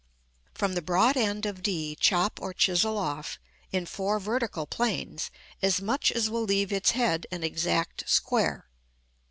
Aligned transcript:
From 0.55 0.73
the 0.73 0.81
broad 0.81 1.15
end 1.15 1.45
of 1.45 1.61
d 1.61 1.95
chop 1.95 2.41
or 2.41 2.55
chisel 2.55 2.97
off, 2.97 3.37
in 3.71 3.85
four 3.85 4.19
vertical 4.19 4.65
planes, 4.65 5.29
as 5.61 5.79
much 5.79 6.11
as 6.11 6.27
will 6.27 6.41
leave 6.43 6.73
its 6.73 6.89
head 6.97 7.27
an 7.31 7.43
exact 7.43 8.09
square. 8.09 8.65